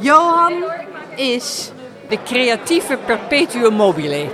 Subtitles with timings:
[0.00, 0.64] Johan
[1.16, 1.70] is
[2.08, 4.26] de creatieve perpetuum mobile.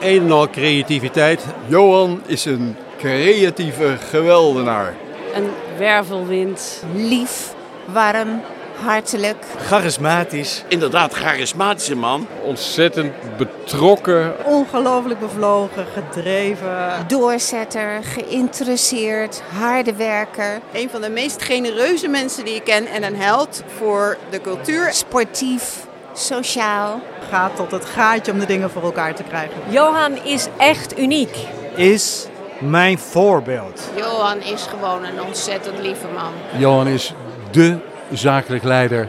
[0.00, 1.46] Een en al creativiteit.
[1.66, 4.94] Johan is een creatieve geweldenaar.
[5.34, 6.84] Een wervelwind.
[6.94, 7.54] Lief,
[7.84, 8.40] warm,
[8.84, 9.44] hartelijk.
[9.66, 10.64] Charismatisch.
[10.68, 12.26] Inderdaad, charismatische man.
[12.42, 14.34] Ontzettend betrokken.
[14.44, 17.04] Ongelooflijk bevlogen, gedreven.
[17.06, 20.60] Doorzetter, geïnteresseerd, harde werker.
[20.72, 24.92] Een van de meest genereuze mensen die ik ken en een held voor de cultuur.
[24.92, 27.00] Sportief, sociaal.
[27.30, 29.56] Gaat tot het gaatje om de dingen voor elkaar te krijgen.
[29.68, 31.36] Johan is echt uniek.
[31.74, 32.26] Is
[32.58, 33.90] mijn voorbeeld.
[33.96, 36.32] Johan is gewoon een ontzettend lieve man.
[36.60, 37.14] Johan is
[37.50, 37.78] dé
[38.12, 39.08] zakelijk leider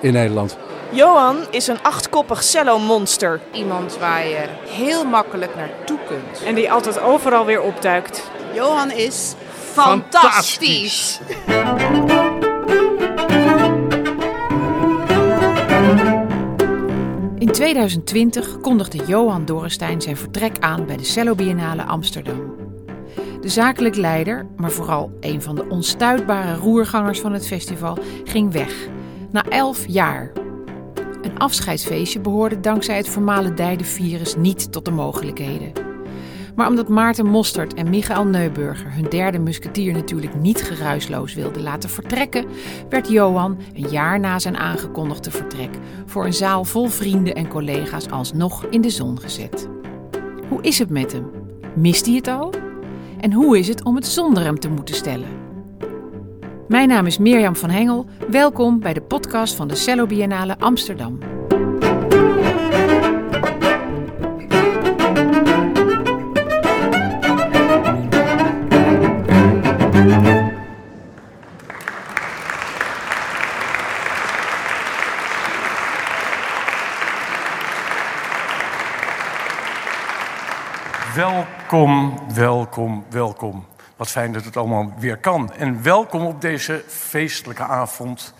[0.00, 0.56] in Nederland.
[0.90, 3.40] Johan is een achtkoppig cello-monster.
[3.52, 6.42] Iemand waar je heel makkelijk naartoe kunt.
[6.46, 8.30] En die altijd overal weer opduikt.
[8.54, 9.34] Johan is
[9.72, 11.20] Fantastisch!
[17.38, 22.61] In 2020 kondigde Johan Dorrestein zijn vertrek aan bij de Cello Biennale Amsterdam.
[23.42, 28.88] De zakelijk leider, maar vooral een van de onstuitbare roergangers van het festival, ging weg.
[29.30, 30.32] Na elf jaar.
[31.22, 35.72] Een afscheidsfeestje behoorde dankzij het vermalendijde virus niet tot de mogelijkheden.
[36.54, 41.90] Maar omdat Maarten Mostert en Michael Neuburger hun derde musketier natuurlijk niet geruisloos wilden laten
[41.90, 42.46] vertrekken,
[42.88, 45.70] werd Johan een jaar na zijn aangekondigde vertrek
[46.06, 49.68] voor een zaal vol vrienden en collega's alsnog in de zon gezet.
[50.48, 51.30] Hoe is het met hem?
[51.74, 52.71] Mist hij het al?
[53.22, 55.28] En hoe is het om het zonder hem te moeten stellen?
[56.68, 58.06] Mijn naam is Mirjam van Hengel.
[58.30, 61.18] Welkom bij de podcast van de Cello Biennale Amsterdam.
[81.72, 83.66] Welkom, welkom, welkom.
[83.96, 85.52] Wat fijn dat het allemaal weer kan.
[85.52, 88.34] En welkom op deze feestelijke avond...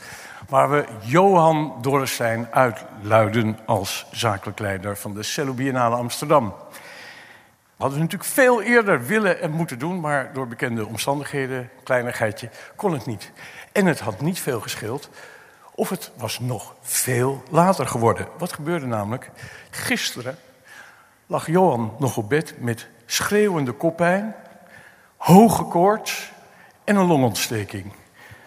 [0.48, 4.97] waar we Johan Dorrestein uitluiden als zakelijk leider...
[4.97, 6.54] van de Cello Biennale Amsterdam.
[7.76, 10.00] Hadden we natuurlijk veel eerder willen en moeten doen...
[10.00, 13.32] maar door bekende omstandigheden, kleinigheidje, kon het niet.
[13.72, 15.09] En het had niet veel gescheeld...
[15.75, 18.26] of het was nog veel later geworden.
[18.38, 19.31] Wat gebeurde namelijk?
[19.71, 20.38] Gisteren
[21.26, 24.34] lag Johan nog op bed met schreeuwende koppijn,
[25.16, 26.32] hoge koorts
[26.84, 27.92] en een longontsteking.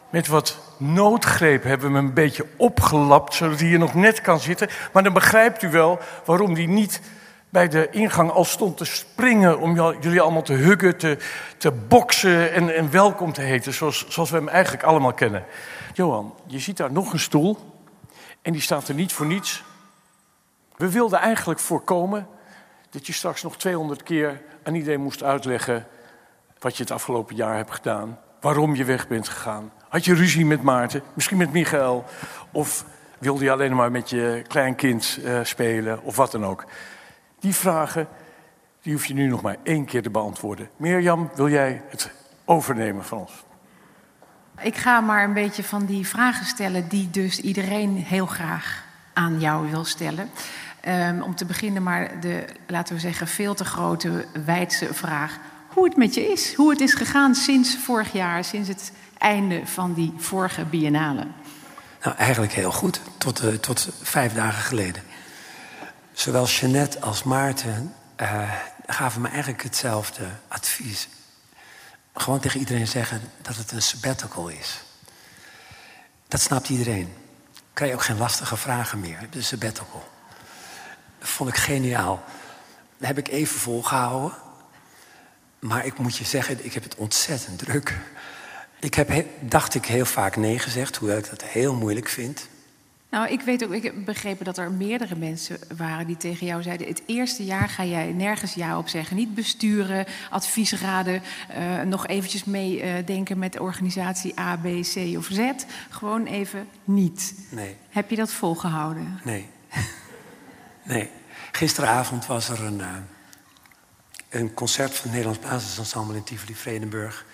[0.10, 4.40] Met wat noodgreep hebben we hem een beetje opgelapt, zodat hij hier nog net kan
[4.40, 4.70] zitten.
[4.94, 7.02] Maar dan begrijpt u wel waarom hij niet
[7.50, 9.60] bij de ingang al stond te springen...
[9.60, 11.18] om jullie allemaal te huggen, te,
[11.58, 13.74] te boksen en, en welkom te heten...
[13.74, 15.46] Zoals, zoals we hem eigenlijk allemaal kennen.
[15.94, 17.58] Johan, je ziet daar nog een stoel
[18.42, 19.64] en die staat er niet voor niets.
[20.76, 22.28] We wilden eigenlijk voorkomen
[22.96, 25.88] dat je straks nog 200 keer aan iedereen moest uitleggen
[26.60, 29.72] wat je het afgelopen jaar hebt gedaan, waarom je weg bent gegaan.
[29.90, 32.06] Had je ruzie met Maarten, misschien met Michael,
[32.52, 32.86] of
[33.20, 36.66] wilde je alleen maar met je kleinkind uh, spelen, of wat dan ook.
[37.40, 38.08] Die vragen,
[38.82, 40.70] die hoef je nu nog maar één keer te beantwoorden.
[40.78, 42.12] Mirjam, wil jij het
[42.46, 43.44] overnemen van ons?
[44.62, 48.84] Ik ga maar een beetje van die vragen stellen die dus iedereen heel graag
[49.14, 50.30] aan jou wil stellen.
[50.88, 55.38] Um, om te beginnen maar de, laten we zeggen, veel te grote, wijdse vraag.
[55.68, 56.54] Hoe het met je is.
[56.54, 61.28] Hoe het is gegaan sinds vorig jaar, sinds het einde van die vorige biennale.
[62.04, 63.02] Nou, eigenlijk heel goed.
[63.18, 65.04] Tot, uh, tot vijf dagen geleden.
[66.12, 68.52] Zowel Jeannette als Maarten uh,
[68.86, 71.08] gaven me eigenlijk hetzelfde advies.
[72.14, 74.82] Gewoon tegen iedereen zeggen dat het een sabbatical is.
[76.28, 77.14] Dat snapt iedereen.
[77.74, 79.28] Krijg je ook geen lastige vragen meer.
[79.30, 80.14] De sabbatical.
[81.26, 82.24] Dat vond ik geniaal.
[82.98, 84.38] Dat heb ik even volgehouden.
[85.60, 87.98] Maar ik moet je zeggen, ik heb het ontzettend druk.
[88.80, 92.48] Ik heb, dacht ik, heel vaak nee gezegd, hoewel ik dat heel moeilijk vind.
[93.10, 96.64] Nou, ik weet ook, ik heb begrepen dat er meerdere mensen waren die tegen jou
[96.64, 99.16] zeiden: het eerste jaar ga jij nergens ja op zeggen.
[99.16, 101.22] Niet besturen, adviesraden,
[101.58, 105.52] uh, nog eventjes meedenken uh, met de organisatie A, B, C of Z.
[105.90, 107.34] Gewoon even niet.
[107.50, 107.76] Nee.
[107.90, 109.20] Heb je dat volgehouden?
[109.24, 109.46] Nee.
[110.86, 111.10] Nee.
[111.52, 112.96] Gisteravond was er een, uh,
[114.30, 117.26] een concert van het Nederlands Basisensemble in Tivoli-Vredenburg.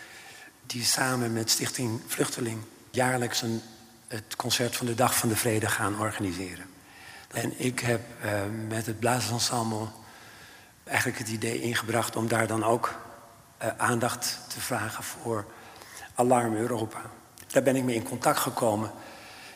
[0.66, 2.62] Die samen met Stichting Vluchteling
[2.92, 3.62] jaarlijks een,
[4.08, 6.66] het concert van de Dag van de Vrede gaan organiseren.
[7.32, 8.32] En ik heb uh,
[8.68, 9.88] met het blaasensemble
[10.84, 12.96] eigenlijk het idee ingebracht om daar dan ook
[13.64, 15.46] uh, aandacht te vragen voor
[16.16, 17.02] Alarm Europa.
[17.48, 18.92] Daar ben ik mee in contact gekomen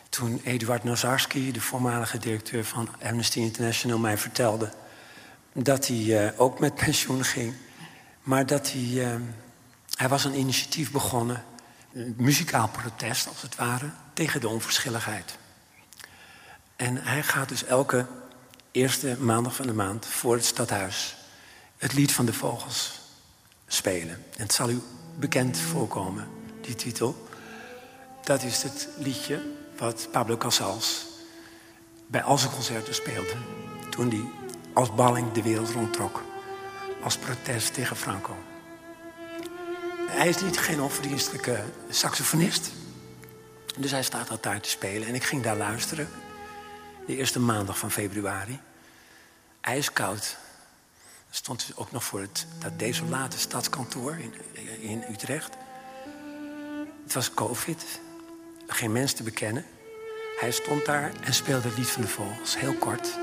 [0.08, 4.72] toen Eduard Nazarski, de voormalige directeur van Amnesty International, mij vertelde
[5.52, 7.54] dat hij uh, ook met pensioen ging.
[8.22, 8.82] Maar dat hij.
[8.82, 9.14] Uh,
[9.96, 11.44] hij was een initiatief begonnen,
[11.92, 15.38] een muzikaal protest als het ware, tegen de onverschilligheid.
[16.76, 18.06] En hij gaat dus elke
[18.70, 21.16] eerste maandag van de maand voor het stadhuis
[21.78, 23.00] het lied van de vogels
[23.66, 24.14] spelen.
[24.14, 24.80] En het zal u
[25.18, 26.28] bekend voorkomen,
[26.60, 27.28] die titel.
[28.24, 29.42] Dat is het liedje
[29.78, 31.06] wat Pablo Casals
[32.06, 33.34] bij al zijn concerten speelde.
[33.90, 34.24] Toen hij
[34.72, 36.22] als balling de wereld rondtrok.
[37.02, 38.36] Als protest tegen Franco.
[40.08, 42.70] Hij is niet geen onverdienstelijke saxofonist.
[43.76, 45.08] Dus hij staat altijd te spelen.
[45.08, 46.08] En ik ging daar luisteren.
[47.06, 48.60] De eerste maandag van februari.
[49.60, 50.36] IJskoud.
[51.30, 54.34] Stond ook nog voor het, dat desolate stadskantoor in,
[54.80, 55.54] in Utrecht.
[57.04, 57.84] Het was covid.
[58.66, 59.64] Geen mens te bekennen.
[60.40, 62.58] Hij stond daar en speelde het lied van de vogels.
[62.58, 63.18] Heel kort.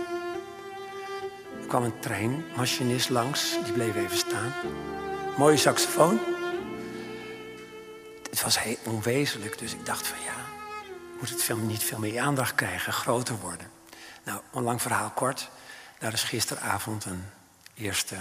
[1.62, 3.58] Er kwam een treinmachinist langs.
[3.64, 4.54] Die bleef even staan.
[5.38, 6.20] Mooie saxofoon.
[8.30, 9.58] Het was heel onwezenlijk.
[9.58, 10.36] Dus ik dacht van ja,
[11.20, 13.68] moet het film niet veel meer aandacht krijgen, groter worden.
[14.24, 15.50] Nou, een lang verhaal kort.
[16.00, 17.24] Daar is gisteravond een
[17.74, 18.16] eerste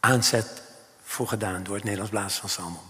[0.00, 0.62] aanzet
[1.02, 2.89] voor gedaan door het Nederlands Blaasensemble.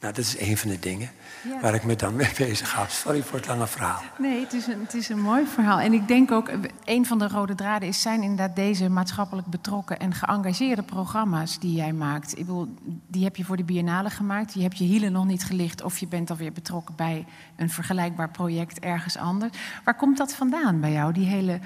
[0.00, 1.10] Nou, dat is een van de dingen
[1.48, 1.60] ja.
[1.60, 2.86] waar ik me dan mee bezig ga.
[2.88, 4.02] Sorry voor het lange verhaal.
[4.18, 5.80] Nee, het is, een, het is een mooi verhaal.
[5.80, 6.50] En ik denk ook,
[6.84, 11.74] een van de rode draden is, zijn inderdaad deze maatschappelijk betrokken en geëngageerde programma's die
[11.74, 12.32] jij maakt.
[12.32, 12.74] Ik bedoel,
[13.06, 14.54] die heb je voor de Biennale gemaakt.
[14.54, 17.26] Je hebt je hielen nog niet gelicht of je bent alweer betrokken bij
[17.56, 19.58] een vergelijkbaar project ergens anders.
[19.84, 21.60] Waar komt dat vandaan bij jou, die hele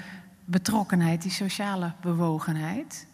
[0.45, 3.07] betrokkenheid, die sociale bewogenheid?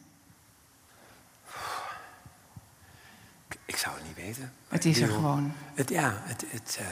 [3.86, 4.52] Zou het niet weten.
[4.68, 5.54] Het is er gewoon.
[5.74, 6.46] Het, ja, het.
[6.50, 6.88] het uh,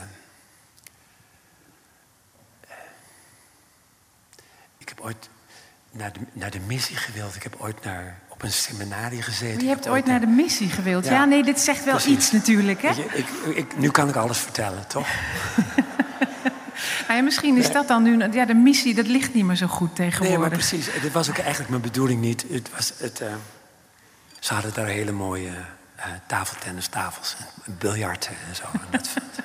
[4.78, 5.28] ik heb ooit
[5.90, 7.34] naar de, naar de missie gewild.
[7.34, 9.62] Ik heb ooit naar, op een seminarie gezeten.
[9.62, 11.04] Je hebt ooit naar de missie gewild.
[11.04, 12.88] Ja, nee, dit zegt wel iets natuurlijk, hè?
[12.88, 15.08] Je, ik, ik, nu kan ik alles vertellen, toch?
[17.06, 18.32] nou ja, misschien is dat dan nu...
[18.32, 20.28] Ja, de missie, dat ligt niet meer zo goed tegenwoordig.
[20.28, 21.00] Nee, maar precies.
[21.02, 22.44] Dit was ook eigenlijk mijn bedoeling niet.
[22.50, 23.34] Het was het, uh,
[24.38, 25.52] ze hadden daar hele mooie
[25.96, 28.64] uh, tafeltennistafels en biljarten en zo.
[28.72, 29.08] En dat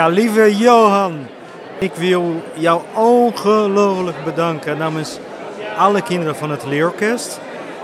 [0.00, 1.26] Ja, lieve Johan,
[1.78, 5.18] ik wil jou ongelooflijk bedanken namens
[5.76, 7.40] alle kinderen van het leerorkest.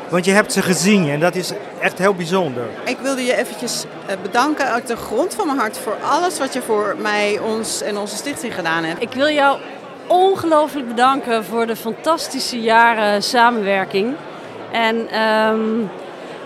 [0.09, 2.65] Want je hebt ze gezien en dat is echt heel bijzonder.
[2.85, 6.53] Ik wilde je eventjes eh, bedanken uit de grond van mijn hart voor alles wat
[6.53, 9.03] je voor mij, ons en onze stichting gedaan hebt.
[9.03, 9.59] Ik wil jou
[10.07, 14.15] ongelooflijk bedanken voor de fantastische jaren samenwerking.
[14.73, 15.91] En um,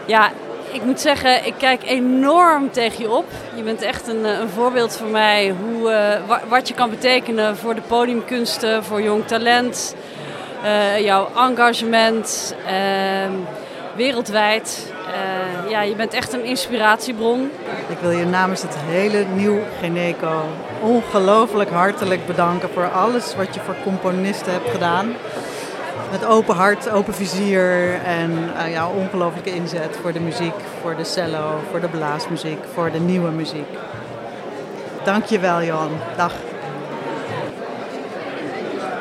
[0.07, 0.31] ja,
[0.73, 3.25] ik moet zeggen, ik kijk enorm tegen je op.
[3.57, 5.91] Je bent echt een, eh, een voorbeeld voor mij hoe,
[6.29, 9.95] uh, wat je kan betekenen voor de podiumkunsten, voor jong talent,
[10.65, 13.33] uh, jouw engagement ehm,
[13.97, 14.93] wereldwijd.
[15.69, 17.51] ja, je bent echt een inspiratiebron.
[17.89, 20.43] Ik wil je namens het hele nieuw Geneco
[20.83, 25.15] ongelooflijk hartelijk bedanken voor alles wat je voor componisten hebt gedaan
[26.11, 31.05] met open hart, open vizier en uh, ja, ongelooflijke inzet voor de muziek, voor de
[31.05, 33.69] cello, voor de blaasmuziek, voor de nieuwe muziek.
[35.05, 35.91] Dank je wel, Johan.
[36.17, 36.35] Dag.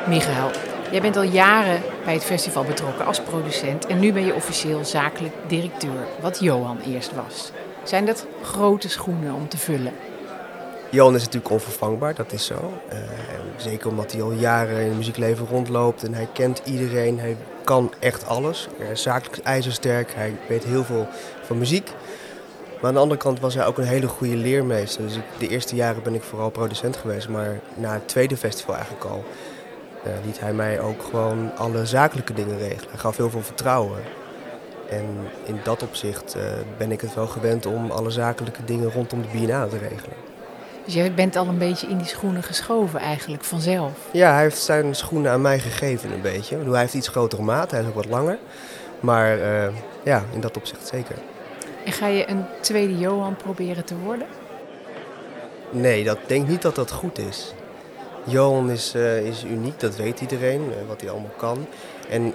[0.06, 0.50] Michael,
[0.90, 4.84] jij bent al jaren bij het festival betrokken als producent en nu ben je officieel
[4.84, 7.50] zakelijk directeur, wat Johan eerst was.
[7.82, 9.92] Zijn dat grote schoenen om te vullen?
[10.90, 12.72] Johan is natuurlijk onvervangbaar, dat is zo.
[12.92, 12.98] Uh,
[13.56, 17.18] zeker omdat hij al jaren in het muziekleven rondloopt en hij kent iedereen.
[17.18, 18.68] Hij kan echt alles.
[18.78, 21.06] Hij is zakelijk ijzersterk, hij weet heel veel
[21.42, 21.92] van muziek.
[22.80, 25.02] Maar aan de andere kant was hij ook een hele goede leermeester.
[25.02, 27.28] Dus de eerste jaren ben ik vooral producent geweest.
[27.28, 29.24] Maar na het tweede festival eigenlijk al
[30.06, 32.90] uh, liet hij mij ook gewoon alle zakelijke dingen regelen.
[32.90, 34.00] Hij gaf heel veel vertrouwen.
[34.88, 35.04] En
[35.44, 36.42] in dat opzicht uh,
[36.78, 40.29] ben ik het wel gewend om alle zakelijke dingen rondom de BNA te regelen.
[40.90, 43.92] Dus jij bent al een beetje in die schoenen geschoven eigenlijk, vanzelf?
[44.12, 46.56] Ja, hij heeft zijn schoenen aan mij gegeven een beetje.
[46.56, 48.38] Hij heeft iets grotere maat, hij is ook wat langer.
[49.00, 49.66] Maar uh,
[50.04, 51.14] ja, in dat opzicht zeker.
[51.84, 54.26] En ga je een tweede Johan proberen te worden?
[55.70, 57.54] Nee, dat denk niet dat dat goed is.
[58.24, 61.66] Johan is, uh, is uniek, dat weet iedereen, uh, wat hij allemaal kan.
[62.08, 62.34] En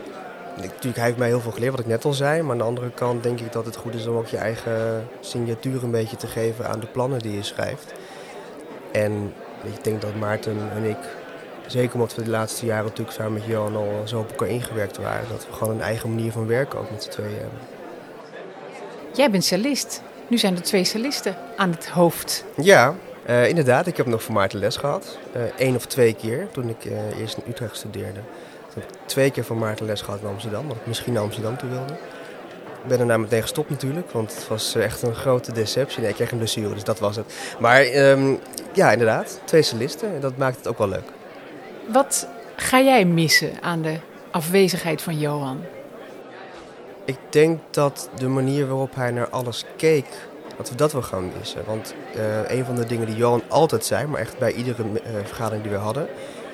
[0.56, 2.42] natuurlijk, hij heeft mij heel veel geleerd, wat ik net al zei.
[2.42, 5.08] Maar aan de andere kant denk ik dat het goed is om ook je eigen
[5.20, 7.94] signatuur een beetje te geven aan de plannen die je schrijft.
[8.96, 9.34] En
[9.64, 10.98] ik denk dat Maarten en ik,
[11.68, 14.98] zeker omdat we de laatste jaren natuurlijk samen met Johan al zo op elkaar ingewerkt
[14.98, 17.60] waren, dat we gewoon een eigen manier van werken ook met z'n tweeën hebben.
[19.14, 20.02] Jij bent cellist.
[20.28, 22.46] Nu zijn er twee cellisten aan het hoofd.
[22.56, 22.96] Ja,
[23.30, 23.88] uh, inderdaad.
[23.88, 25.18] Ik heb nog voor Maarten les gehad.
[25.58, 28.20] Eén uh, of twee keer toen ik uh, eerst in Utrecht studeerde.
[28.74, 31.24] Toen heb ik twee keer van Maarten les gehad in Amsterdam, omdat ik misschien naar
[31.24, 31.94] Amsterdam toe wilde.
[32.86, 36.00] Ik ben daarna meteen gestopt natuurlijk, want het was echt een grote deceptie.
[36.00, 37.34] Nee, ik kreeg een blessure, dus dat was het.
[37.60, 38.40] Maar um,
[38.74, 40.14] ja, inderdaad, twee cellisten.
[40.14, 41.04] En dat maakt het ook wel leuk.
[41.88, 43.96] Wat ga jij missen aan de
[44.32, 45.62] afwezigheid van Johan?
[47.06, 50.06] Ik denk dat de manier waarop hij naar alles keek,
[50.58, 51.62] dat we dat wel gaan missen.
[51.66, 55.00] Want uh, een van de dingen die Johan altijd zei, maar echt bij iedere uh,
[55.24, 56.08] vergadering die we hadden,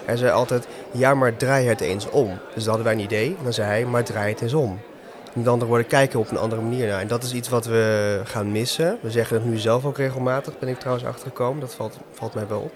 [0.06, 2.38] hij zei altijd, ja maar draai het eens om.
[2.54, 4.80] Dus dan hadden wij een idee en dan zei hij, maar draai het eens om.
[5.34, 7.00] Met andere woorden, kijken op een andere manier naar.
[7.00, 8.98] En dat is iets wat we gaan missen.
[9.02, 11.60] We zeggen het nu zelf ook regelmatig, ben ik trouwens achtergekomen.
[11.60, 12.74] Dat valt, valt mij wel op.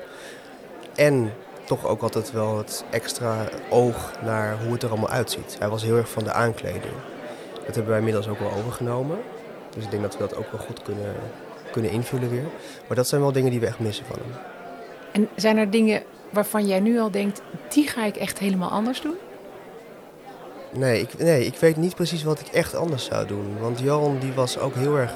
[0.95, 1.33] En
[1.63, 5.55] toch ook altijd wel het extra oog naar hoe het er allemaal uitziet.
[5.59, 6.93] Hij was heel erg van de aankleding.
[7.65, 9.17] Dat hebben wij inmiddels ook wel overgenomen.
[9.75, 11.15] Dus ik denk dat we dat ook wel goed kunnen,
[11.71, 12.47] kunnen invullen weer.
[12.87, 14.41] Maar dat zijn wel dingen die we echt missen van hem.
[15.11, 19.01] En zijn er dingen waarvan jij nu al denkt, die ga ik echt helemaal anders
[19.01, 19.15] doen?
[20.77, 23.59] Nee ik, nee, ik weet niet precies wat ik echt anders zou doen.
[23.59, 25.11] Want Johan die was ook heel erg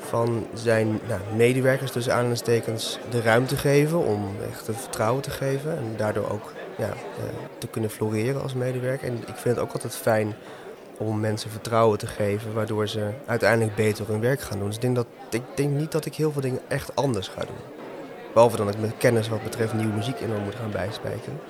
[0.00, 5.76] van zijn nou, medewerkers, tussen aanhalingstekens, de ruimte geven om echt het vertrouwen te geven.
[5.76, 6.92] En daardoor ook ja,
[7.58, 9.08] te kunnen floreren als medewerker.
[9.08, 10.34] En ik vind het ook altijd fijn
[10.98, 14.66] om mensen vertrouwen te geven, waardoor ze uiteindelijk beter hun werk gaan doen.
[14.66, 17.40] Dus ik denk, dat, ik denk niet dat ik heel veel dingen echt anders ga
[17.40, 17.80] doen.
[18.32, 21.40] Behalve dan ik mijn kennis wat betreft nieuwe muziek enorm moet gaan bijspijken.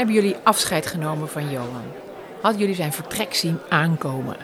[0.00, 1.92] Hebben jullie afscheid genomen van Johan.
[2.40, 4.36] Hadden jullie zijn vertrek zien aankomen?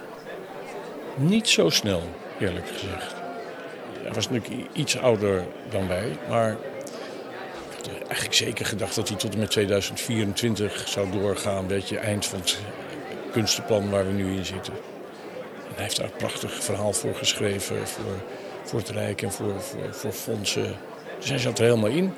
[1.14, 2.02] Niet zo snel,
[2.38, 3.14] eerlijk gezegd.
[4.02, 9.18] Hij was natuurlijk iets ouder dan wij, maar ik had eigenlijk zeker gedacht dat hij
[9.18, 11.58] tot en met 2024 zou doorgaan.
[11.58, 12.58] Een beetje eind van het
[13.32, 14.72] kunstenplan waar we nu in zitten.
[14.72, 18.22] En hij heeft daar een prachtig verhaal voor geschreven, voor,
[18.62, 20.76] voor het Rijk en voor, voor, voor fondsen.
[21.18, 22.12] Dus hij zat er helemaal in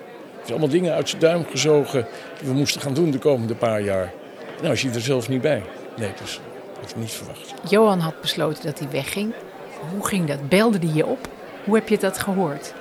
[0.48, 2.06] heeft allemaal dingen uit zijn duim gezogen
[2.38, 4.12] die we moesten gaan doen de komende paar jaar.
[4.60, 5.62] Nou, is hij er zelf niet bij.
[5.96, 6.40] Nee, dus
[6.74, 7.54] dat had ik niet verwacht.
[7.68, 9.32] Johan had besloten dat hij wegging.
[9.92, 10.48] Hoe ging dat?
[10.48, 11.28] Belde hij je op?
[11.64, 12.74] Hoe heb je dat gehoord?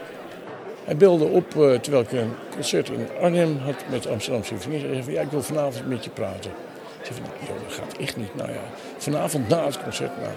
[0.84, 4.80] Hij belde op eh, terwijl ik een concert in Arnhem had met Amsterdam Symfonie.
[4.80, 6.52] Hij zei van ja, ik wil vanavond met je praten.
[7.00, 8.36] Ik zei van, dat gaat echt niet.
[8.36, 8.62] Nou ja,
[8.98, 10.32] vanavond na het concert, nou,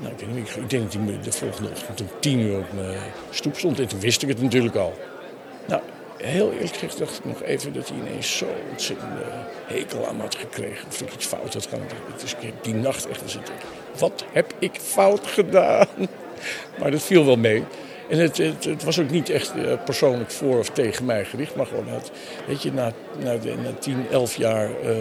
[0.00, 2.72] nou ik, weet niet, ik denk dat hij de volgende ochtend om tien uur op
[2.74, 2.98] mijn
[3.30, 3.80] stoep stond.
[3.80, 4.94] En toen wist ik het natuurlijk al.
[5.66, 5.82] Nou,
[6.16, 9.22] heel eerlijk gezegd dacht ik nog even dat hij ineens zo ontzettende
[9.66, 10.88] hekel aan had gekregen.
[10.88, 11.86] Of ik iets fout had gedaan.
[12.24, 13.54] Ik heb die nacht echt gezeten.
[13.98, 15.86] Wat heb ik fout gedaan?
[16.78, 17.64] Maar dat viel wel mee.
[18.08, 21.54] En het, het, het was ook niet echt eh, persoonlijk voor of tegen mij gericht.
[21.54, 22.10] Maar gewoon, het,
[22.46, 22.92] weet je, na,
[23.22, 23.32] na,
[23.62, 24.96] na 10, 11 jaar eh,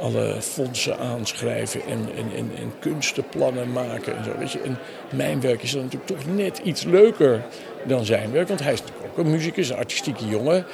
[0.00, 4.30] alle fondsen aanschrijven en, en, en, en kunstenplannen maken en zo.
[4.38, 4.60] Weet je.
[5.10, 7.42] Mijn werk is dan natuurlijk toch net iets leuker
[7.84, 8.48] dan zijn werk.
[8.48, 8.82] Want hij is
[9.18, 10.66] ook een muzikus, een artistieke jongen.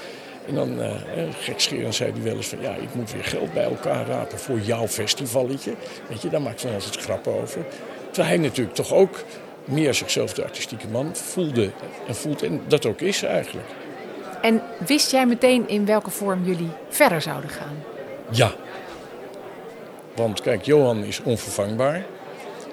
[0.46, 0.92] En dan, uh,
[1.40, 2.60] gekscherend zei hij wel eens van...
[2.60, 5.74] ja, ik moet weer geld bij elkaar rapen voor jouw festivalletje.
[6.08, 7.64] Weet je, daar maakt hij altijd grappen over.
[8.10, 9.24] Terwijl hij natuurlijk toch ook
[9.64, 11.70] meer zichzelf de artistieke man voelde
[12.06, 12.42] en voelt.
[12.42, 13.68] En dat ook is eigenlijk.
[14.42, 17.84] En wist jij meteen in welke vorm jullie verder zouden gaan?
[18.30, 18.52] Ja.
[20.14, 22.04] Want kijk, Johan is onvervangbaar.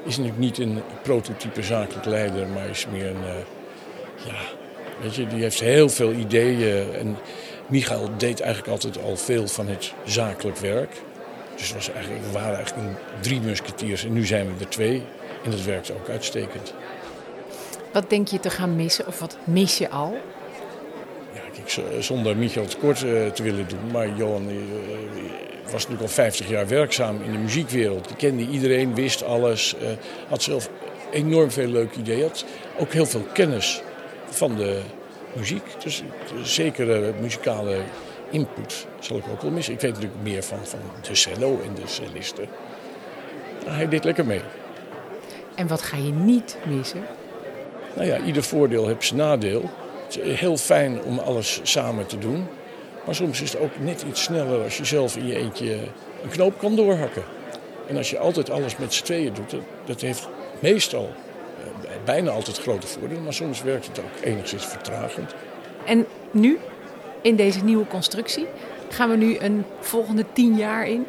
[0.03, 3.23] Is natuurlijk niet een prototype zakelijk leider, maar is meer een...
[3.23, 4.35] Uh, ja,
[5.01, 6.93] weet je, die heeft heel veel ideeën.
[6.93, 7.17] En
[7.67, 10.91] Michael deed eigenlijk altijd al veel van het zakelijk werk.
[11.55, 15.03] Dus was eigenlijk, we waren eigenlijk drie musketiers en nu zijn we er twee.
[15.43, 16.73] En dat werkt ook uitstekend.
[17.93, 20.17] Wat denk je te gaan missen of wat mis je al?
[21.33, 24.57] Ja, kijk, zonder Michael tekort uh, te willen doen, maar Johan uh,
[25.63, 28.07] was natuurlijk al 50 jaar werkzaam in de muziekwereld.
[28.07, 29.87] Die kende iedereen, wist alles, uh,
[30.27, 30.69] had zelf
[31.11, 32.21] enorm veel leuke ideeën.
[32.21, 32.45] Had
[32.77, 33.81] ook heel veel kennis
[34.29, 34.81] van de
[35.33, 35.63] muziek.
[35.83, 36.03] Dus
[36.43, 37.77] zekere muzikale
[38.29, 39.73] input zal ik ook wel missen.
[39.73, 42.47] Ik weet natuurlijk meer van, van de cello en de cellisten.
[43.65, 44.41] Hij deed lekker mee.
[45.55, 47.03] En wat ga je niet missen?
[47.95, 49.69] Nou ja, ieder voordeel heeft zijn nadeel.
[50.05, 52.47] Het is heel fijn om alles samen te doen.
[53.05, 55.77] Maar soms is het ook net iets sneller als je zelf in je eentje
[56.23, 57.23] een knoop kan doorhakken.
[57.87, 60.27] En als je altijd alles met z'n tweeën doet, dat, dat heeft
[60.59, 61.09] meestal
[62.07, 63.23] bijna altijd grote voordelen.
[63.23, 65.35] Maar soms werkt het ook enigszins vertragend.
[65.85, 66.59] En nu,
[67.21, 68.47] in deze nieuwe constructie,
[68.89, 71.05] gaan we nu een volgende tien jaar in?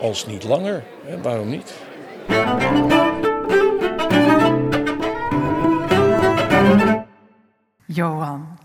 [0.00, 1.22] Als niet langer, hè?
[1.22, 1.74] waarom niet?
[7.86, 8.55] Johan.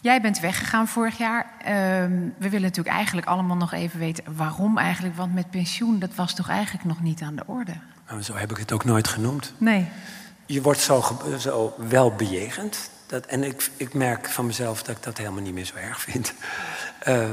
[0.00, 1.52] Jij bent weggegaan vorig jaar.
[1.64, 5.16] Ehm, we willen natuurlijk eigenlijk allemaal nog even weten waarom eigenlijk.
[5.16, 7.72] Want met pensioen, dat was toch eigenlijk nog niet aan de orde?
[8.08, 9.52] Nou, zo heb ik het ook nooit genoemd.
[9.58, 9.88] Nee.
[10.46, 12.90] Je wordt zo, zo wel bejegend.
[13.06, 16.00] Dat, en ik, ik merk van mezelf dat ik dat helemaal niet meer zo erg
[16.00, 16.32] vind.
[17.08, 17.28] Uh,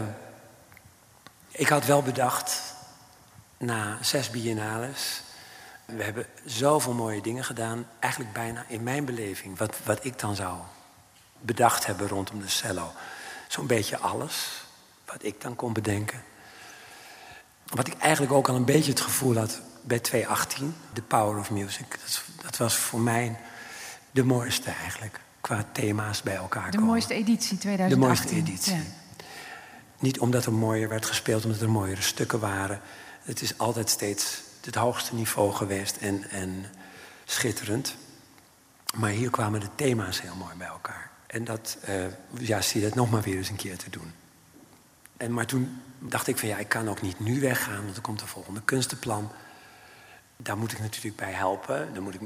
[1.51, 2.73] ik had wel bedacht,
[3.57, 5.21] na zes biennales...
[5.85, 7.85] We hebben zoveel mooie dingen gedaan.
[7.99, 9.57] Eigenlijk bijna in mijn beleving.
[9.57, 10.57] Wat, wat ik dan zou
[11.41, 12.91] bedacht hebben rondom de cello.
[13.47, 14.65] Zo'n beetje alles.
[15.05, 16.23] Wat ik dan kon bedenken.
[17.67, 20.75] Wat ik eigenlijk ook al een beetje het gevoel had bij 218.
[20.93, 21.99] The Power of Music.
[22.03, 23.39] Dat, dat was voor mij
[24.11, 25.19] de mooiste eigenlijk.
[25.41, 26.85] Qua thema's bij elkaar De komen.
[26.89, 27.99] mooiste editie 2018.
[27.99, 28.75] De mooiste editie.
[28.75, 28.81] Ja.
[29.99, 32.81] Niet omdat er mooier werd gespeeld, omdat er mooiere stukken waren.
[33.21, 36.65] Het is altijd steeds het hoogste niveau geweest en, en
[37.25, 37.95] schitterend.
[38.95, 41.09] Maar hier kwamen de thema's heel mooi bij elkaar.
[41.27, 42.05] En dat, uh,
[42.39, 44.11] ja, zie je dat nog maar weer eens een keer te doen.
[45.17, 48.01] En, maar toen dacht ik van ja, ik kan ook niet nu weggaan, want er
[48.01, 49.31] komt een volgende kunstenplan.
[50.37, 51.93] Daar moet ik natuurlijk bij helpen.
[51.93, 52.21] Dan, moet ik,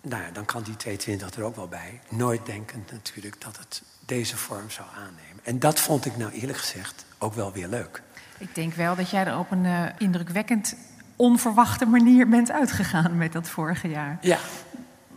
[0.00, 2.00] nou ja, dan kan die 220 er ook wel bij.
[2.08, 5.44] Nooit denkend natuurlijk dat het deze vorm zou aannemen.
[5.44, 8.02] En dat vond ik nou eerlijk gezegd ook wel weer leuk.
[8.38, 10.76] Ik denk wel dat jij er op een uh, indrukwekkend
[11.16, 14.18] onverwachte manier bent uitgegaan met dat vorige jaar.
[14.20, 14.38] Ja.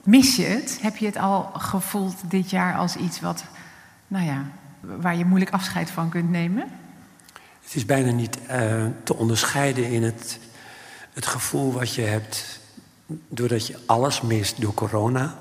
[0.08, 0.78] Mis je het?
[0.82, 3.44] Heb je het al gevoeld dit jaar als iets wat,
[4.08, 4.46] nou ja,
[4.80, 6.68] waar je moeilijk afscheid van kunt nemen?
[7.64, 10.40] Het is bijna niet uh, te onderscheiden in het,
[11.14, 12.60] het gevoel wat je hebt
[13.28, 15.36] doordat je alles mist door corona.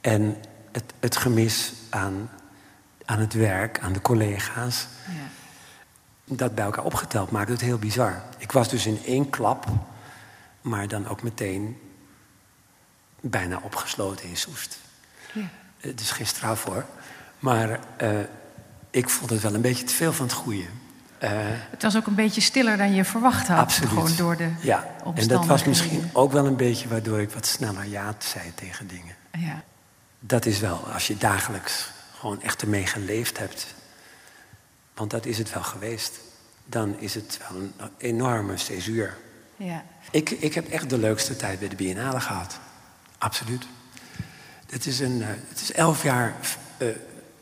[0.00, 0.36] En
[0.72, 2.30] het, het gemis aan,
[3.04, 4.86] aan het werk, aan de collega's.
[5.06, 6.34] Ja.
[6.36, 8.22] Dat bij elkaar opgeteld maakt het heel bizar.
[8.38, 9.66] Ik was dus in één klap,
[10.60, 11.76] maar dan ook meteen
[13.20, 14.78] bijna opgesloten in Soest.
[15.32, 15.48] Ja.
[15.78, 16.84] Het is geen straf hoor.
[17.38, 18.18] Maar uh,
[18.90, 20.66] ik vond het wel een beetje te veel van het goede.
[21.22, 21.30] Uh,
[21.70, 23.58] het was ook een beetje stiller dan je verwacht had.
[23.58, 23.90] Absoluut.
[23.90, 24.94] Gewoon door de ja.
[25.14, 28.88] En dat was misschien ook wel een beetje waardoor ik wat sneller ja zei tegen
[28.88, 29.14] dingen.
[29.38, 29.62] Ja.
[30.20, 33.74] Dat is wel, als je dagelijks gewoon echt ermee geleefd hebt.
[34.94, 36.20] Want dat is het wel geweest.
[36.64, 39.16] Dan is het wel een enorme césuur.
[39.56, 39.84] Ja.
[40.10, 42.58] Ik, ik heb echt de leukste tijd bij de Biennale gehad.
[43.18, 43.66] Absoluut.
[44.70, 46.34] Het is, een, eh, het is elf jaar
[46.78, 46.88] uh,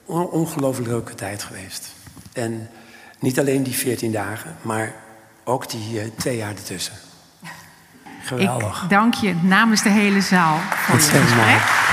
[0.04, 1.88] on ongelooflijk leuke tijd geweest.
[2.32, 2.70] En
[3.18, 4.94] niet alleen die veertien dagen, maar
[5.44, 6.94] ook die uh, twee jaar ertussen.
[8.22, 8.82] Geweldig.
[8.82, 11.85] Ik dank je namens de hele zaal voor het gesprek.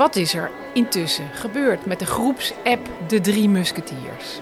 [0.00, 4.40] Wat is er intussen gebeurd met de groepsapp De Drie Musketiers?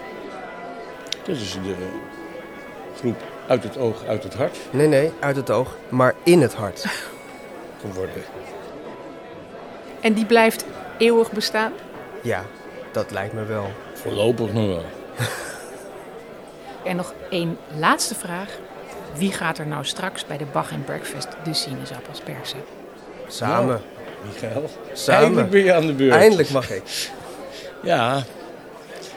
[1.25, 1.75] Dat is de
[2.97, 4.59] groep uit het oog, uit het hart.
[4.71, 6.87] Nee, nee, uit het oog, maar in het hart.
[7.81, 8.23] Geworden.
[10.01, 10.64] En die blijft
[10.99, 11.73] eeuwig bestaan?
[12.23, 12.44] Ja,
[12.92, 13.71] dat lijkt me wel.
[13.94, 14.85] Voorlopig nog wel.
[16.85, 18.59] en nog één laatste vraag.
[19.14, 22.61] Wie gaat er nou straks bij de Bach Breakfast de sinaasappels persen?
[23.29, 23.81] Samen.
[24.24, 24.70] Michael.
[24.92, 25.22] Samen.
[25.22, 26.12] Eindelijk ben je aan de beurt.
[26.12, 27.11] Eindelijk mag ik.
[27.83, 28.22] Ja.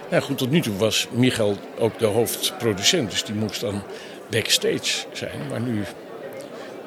[0.09, 3.09] Ja, goed, tot nu toe was Michael ook de hoofdproducent.
[3.09, 3.81] Dus die moest dan
[4.29, 5.39] backstage zijn.
[5.49, 5.83] Maar nu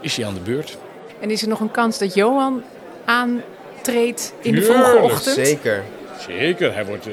[0.01, 0.77] is hij aan de beurt.
[1.21, 2.63] En is er nog een kans dat Johan
[3.05, 5.47] aantreedt in de vroege ochtend?
[5.47, 5.85] Zeker.
[6.29, 6.75] Zeker.
[6.75, 7.07] Hij wordt,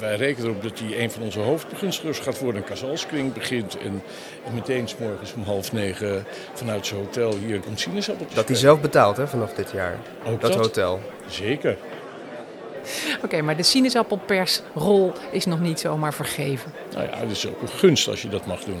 [0.00, 2.62] wij rekenen erop dat hij een van onze hoofdbegunstigers gaat worden.
[2.62, 4.02] Een kazalskring begint en,
[4.46, 8.36] en meteen s morgens om half negen vanuit zijn hotel hier komt sinaasappeltjes.
[8.36, 9.98] Dat hij zelf betaalt hè, vanaf dit jaar.
[10.24, 10.60] Ook dat, dat?
[10.60, 11.00] hotel.
[11.26, 11.76] Zeker.
[13.22, 16.72] Oké, maar de sinaasappelpersrol is nog niet zomaar vergeven.
[16.94, 18.80] Nou ja, het is ook een gunst als je dat mag doen.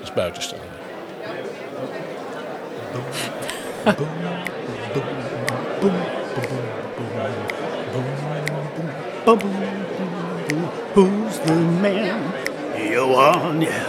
[0.00, 0.68] Als buitenstaander.
[9.24, 9.38] Who's
[11.38, 12.30] the man?
[12.76, 13.88] Johan, yeah.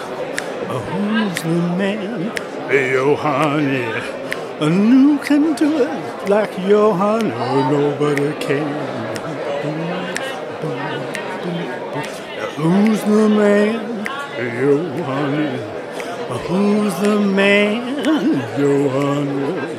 [0.69, 2.31] Who's the man?
[2.71, 4.61] Johan, yeah.
[4.61, 7.33] And who can do it like Johan?
[7.33, 8.65] Oh, nobody can.
[12.55, 14.05] Who's the man?
[14.39, 15.59] Johan.
[16.47, 18.57] Who's the man?
[18.57, 19.74] Johan.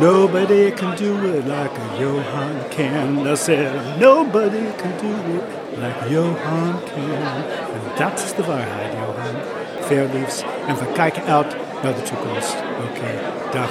[0.00, 3.26] Nobody can do it like Johan can.
[3.26, 5.42] I said, nobody can do it
[5.76, 7.44] like Johan can.
[7.72, 9.34] En dat is de waarheid, Johan.
[9.80, 10.42] Verliefs.
[10.66, 12.56] En we kijken uit naar de toekomst.
[12.84, 13.16] Oké, okay,
[13.52, 13.70] dag.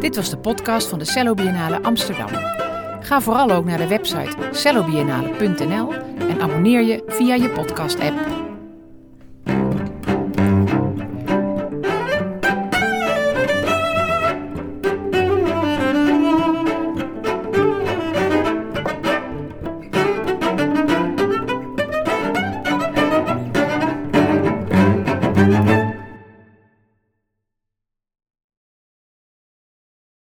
[0.00, 2.28] Dit was de podcast van de Cello Biennale Amsterdam.
[3.00, 8.41] Ga vooral ook naar de website cellobiennale.nl en abonneer je via je podcast-app.